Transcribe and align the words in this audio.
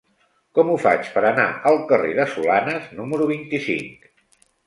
Com 0.59 0.69
ho 0.69 0.77
faig 0.83 1.09
per 1.17 1.21
anar 1.31 1.45
al 1.71 1.77
carrer 1.91 2.09
de 2.21 2.25
Solanes 2.33 2.89
número 3.01 3.27
vint-i-cinc? 3.35 4.09